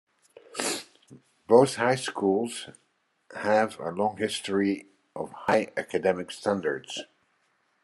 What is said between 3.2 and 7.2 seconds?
have a long history of high academic standards.